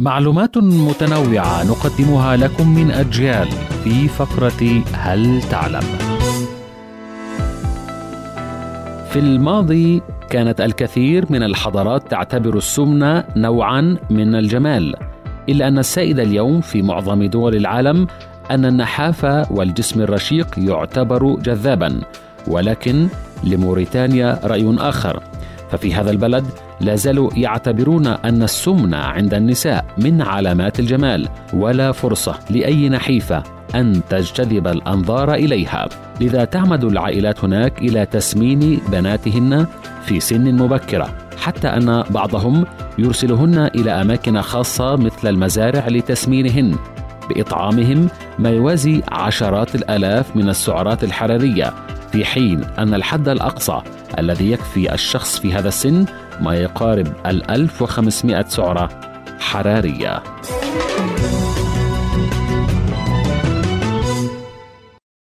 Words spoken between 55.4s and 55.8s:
هذا